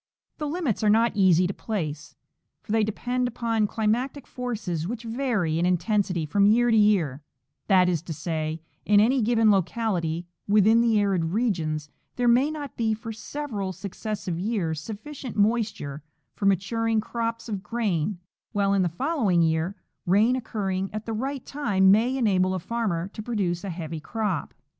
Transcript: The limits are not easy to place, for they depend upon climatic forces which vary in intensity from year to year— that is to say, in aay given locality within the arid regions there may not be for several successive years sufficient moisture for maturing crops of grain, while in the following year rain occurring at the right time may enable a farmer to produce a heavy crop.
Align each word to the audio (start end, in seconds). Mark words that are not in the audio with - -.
The 0.39 0.47
limits 0.47 0.83
are 0.83 0.89
not 0.89 1.11
easy 1.15 1.45
to 1.45 1.53
place, 1.53 2.15
for 2.63 2.71
they 2.71 2.83
depend 2.83 3.27
upon 3.27 3.67
climatic 3.67 4.25
forces 4.25 4.87
which 4.87 5.03
vary 5.03 5.59
in 5.59 5.65
intensity 5.67 6.25
from 6.25 6.47
year 6.47 6.71
to 6.71 6.75
year— 6.75 7.21
that 7.67 7.87
is 7.87 8.01
to 8.01 8.11
say, 8.13 8.63
in 8.83 8.99
aay 8.99 9.23
given 9.23 9.51
locality 9.51 10.25
within 10.47 10.81
the 10.81 10.99
arid 10.99 11.25
regions 11.25 11.87
there 12.15 12.27
may 12.27 12.49
not 12.49 12.75
be 12.75 12.95
for 12.95 13.11
several 13.13 13.71
successive 13.71 14.39
years 14.39 14.81
sufficient 14.81 15.37
moisture 15.37 16.01
for 16.33 16.47
maturing 16.47 16.99
crops 16.99 17.47
of 17.47 17.61
grain, 17.61 18.17
while 18.53 18.73
in 18.73 18.81
the 18.81 18.89
following 18.89 19.43
year 19.43 19.75
rain 20.07 20.35
occurring 20.35 20.89
at 20.93 21.05
the 21.05 21.13
right 21.13 21.45
time 21.45 21.91
may 21.91 22.17
enable 22.17 22.55
a 22.55 22.59
farmer 22.59 23.07
to 23.09 23.21
produce 23.21 23.63
a 23.63 23.69
heavy 23.69 23.99
crop. 23.99 24.55